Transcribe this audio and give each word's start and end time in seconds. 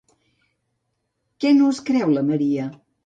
Què 1.45 1.51
no 1.59 1.69
es 1.75 1.83
creu 1.91 2.15
la 2.17 2.25
Maria? 2.31 2.67